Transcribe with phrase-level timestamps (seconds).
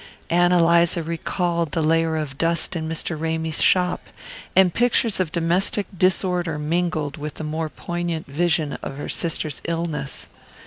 [0.31, 3.15] Ann Eliza recalled the layer of dust in Mr.
[3.19, 4.07] Ramy's shop,
[4.55, 10.27] and pictures of domestic disorder mingled with the more poignant vision of her sister's illness.